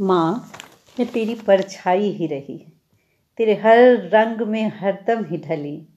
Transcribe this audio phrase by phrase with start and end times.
[0.00, 0.50] माँ,
[1.00, 2.72] मैं तेरी परछाई ही रही।
[3.36, 5.88] तेरे हर रंग में हरदम ही ढली।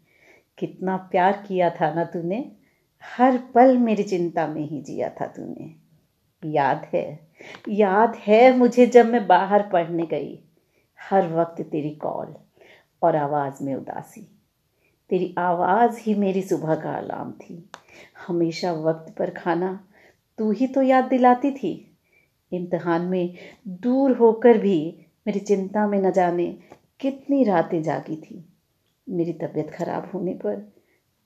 [0.57, 2.51] कितना प्यार किया था ना तूने,
[3.17, 5.75] हर पल मेरी चिंता में ही जिया था तूने।
[6.45, 7.27] याद है
[7.69, 10.39] याद है मुझे जब मैं बाहर पढ़ने गई।
[11.09, 12.35] हर वक्त तेरी कॉल
[13.03, 14.39] और आवाज़ में उदासी।
[15.09, 17.69] तेरी आवाज़ ही मेरी सुबह का अलार्म थी।
[18.27, 19.87] हमेशा वक्त पर खाना
[20.37, 21.96] तू ही तो याद दिलाती थी।
[22.51, 23.33] इम्तहान में
[23.67, 26.57] दूर होकर भी मेरी चिंता में न जाने
[26.99, 28.45] कितनी रातें जागी थी।
[29.09, 30.55] मेरी तबीयत खराब होने पर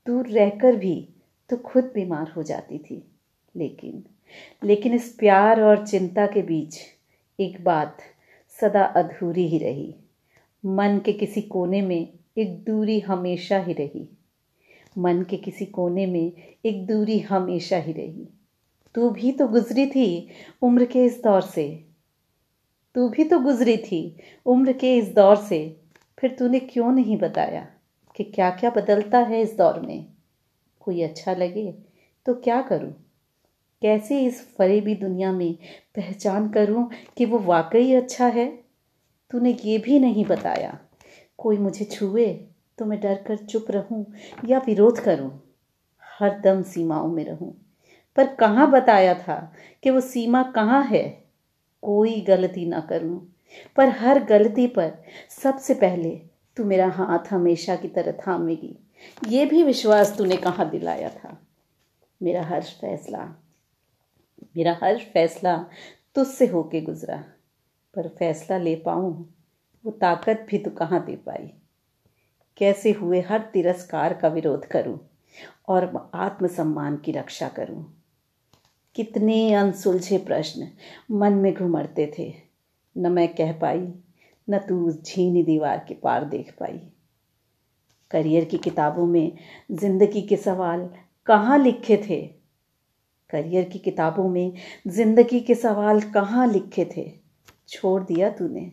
[0.07, 1.09] दूर रहकर भी
[1.49, 3.03] तो खुद बीमार हो जाती थी।
[3.55, 4.03] लेकिन
[4.63, 6.77] लेकिन इस प्यार और चिंता के बीच
[7.39, 7.97] एक बात
[8.61, 9.95] सदा अधूरी ही रही।
[10.65, 14.09] मन के किसी कोने में एक दूरी हमेशा ही रही।
[14.97, 16.33] मन के किसी कोने में
[16.65, 18.27] एक दूरी हमेशा ही रही।
[18.95, 20.29] तू भी तो गुजरी थी
[20.61, 21.67] उम्र के इस दौर से।
[22.95, 25.77] तू भी तो गुजरी थी उम्र के इस दौर से।
[26.19, 27.67] फिर तूने क्यों नहीं बताया
[28.15, 30.05] कि क्या क्या बदलता है इस दौर में?
[30.79, 31.71] कोई अच्छा लगे
[32.25, 32.91] तो क्या करूँ?
[33.81, 35.53] कैसे इस फरेबी दुनिया में
[35.95, 38.47] पहचान करूँ कि वो वाकई अच्छा है?
[39.31, 40.79] तूने ये भी नहीं बताया।
[41.37, 42.27] कोई मुझे छुए
[42.77, 44.05] तो मैं डर कर चुप रहूँ
[44.45, 45.31] या विरोध करूँ?
[46.19, 47.70] हर दम सीमाओं में रहूँ।
[48.15, 51.03] पर कहाँ बताया था कि वो सीमा कहाँ है?
[51.83, 53.19] कोई गलती ना करूँ।
[53.75, 54.91] पर हर गलती पर
[55.29, 56.09] सबसे पहले
[56.57, 58.75] तू मेरा हाथ हमेशा की तरह थामेगी।
[59.27, 61.37] ये भी विश्वास तूने कहाँ दिलाया था?
[62.23, 63.23] मेरा हर फैसला,
[64.57, 65.57] मेरा हर फैसला
[66.15, 67.17] तुझसे होके गुजरा।
[67.93, 69.13] पर फैसला ले पाऊँ,
[69.85, 71.51] वो ताकत भी तू कहाँ दे पाई?
[72.57, 74.99] कैसे हुए हर तिरस्कार का विरोध करूँ
[75.67, 78.00] और आत्मसम्मान की रक्षा करूँ?
[78.95, 80.67] कितने अनसुलझे प्रश्न
[81.11, 82.33] मन में घुमड़ते थे।
[82.95, 83.79] न मैं कह पाई,
[84.47, 86.79] न तू उस झीनी दीवार के पार देख पाई।
[88.11, 89.31] करियर की किताबों में
[89.71, 90.89] ज़िंदगी के सवाल
[91.27, 92.21] कहाँ लिखे थे?
[93.29, 94.51] करियर की किताबों में
[94.87, 97.11] ज़िंदगी के सवाल कहाँ लिखे थे?
[97.69, 98.71] छोड़ दिया तूने,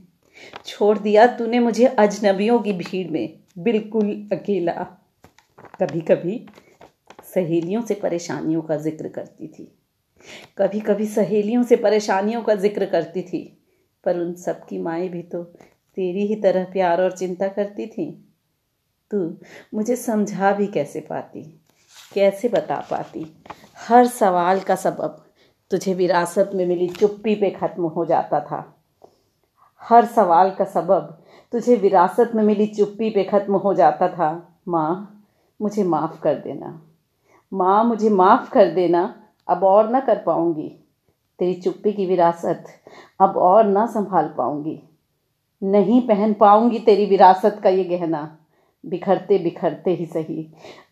[0.66, 4.72] छोड़ दिया तूने मुझे अजनबियों की भीड़ में, बिल्कुल अकेला।
[5.81, 6.44] कभी कभी
[7.25, 9.72] सहेलियों से परेशानियों का ज़िक्र करती थी।
[10.58, 13.42] कभी कभी सहेलियों से परेशानियों का ज़िक्र करती थी,
[14.04, 18.10] पर उन सब की माएँ भी तो तेरी ही तरह प्यार और चिंता करती थी।
[19.10, 19.18] तू
[19.74, 21.42] मुझे समझा भी कैसे पाती,
[22.12, 23.26] कैसे बता पाती?
[23.78, 25.24] हर सवाल का सबब
[25.70, 28.60] तुझे विरासत में मिली चुप्पी पे ख़त्म हो जाता था।
[29.82, 31.16] हर सवाल का सबब
[31.52, 34.30] तुझे विरासत में मिली चुप्पी पे ख़त्म हो जाता था।
[34.68, 35.24] माँ,
[35.60, 36.80] मुझे माफ़ कर देना।
[37.52, 39.02] माँ, मुझे माफ़ कर देना।
[39.48, 40.69] अब और ना कर पाऊँगी।
[41.38, 42.64] तेरी चुप्पी की विरासत
[43.20, 44.78] अब और ना संभाल पाऊँगी।
[45.62, 48.22] नहीं पहन पाऊँगी तेरी विरासत का ये गहना।
[48.84, 50.47] बिखरते बिखरते ही सही।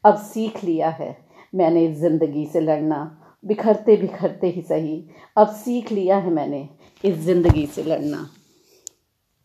[0.04, 1.16] अब सीख लिया है
[1.54, 2.98] मैंने इस ज़िंदगी से लड़ना।
[3.44, 5.02] बिखरते बिखरते ही सही।
[5.36, 6.68] अब सीख लिया है मैंने
[7.04, 8.26] इस ज़िंदगी से लड़ना।